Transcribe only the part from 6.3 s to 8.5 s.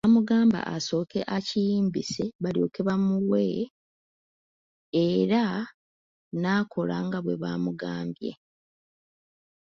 n'akola nga bwe bamugambye.